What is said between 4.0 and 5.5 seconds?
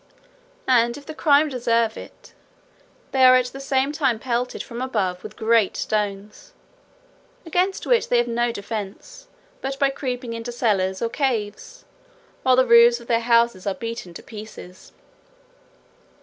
pelted from above with